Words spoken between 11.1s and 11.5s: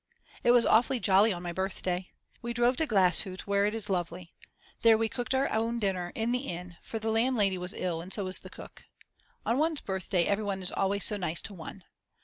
nice